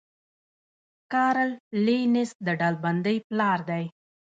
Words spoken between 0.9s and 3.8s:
کارل لینس د ډلبندۍ پلار